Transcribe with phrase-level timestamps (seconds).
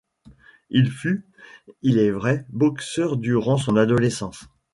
[0.71, 1.27] Il fut,
[1.83, 4.45] il est vrai, boxeur durant son adolescence.